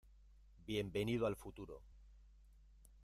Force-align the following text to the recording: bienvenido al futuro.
bienvenido 0.65 1.27
al 1.27 1.35
futuro. 1.35 1.83